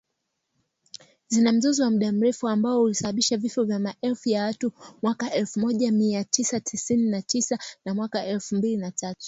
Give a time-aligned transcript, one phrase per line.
[1.27, 5.91] Zina mzozo wa muda mrefu ambao ulisababisha vifo vya maelfu ya watu mwaka elfu moja
[5.91, 9.19] mia tisa tisini na tisa na mwaka elfu mbili na tatu